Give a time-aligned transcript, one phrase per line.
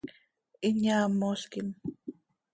[0.63, 1.67] Hin yaamolquim.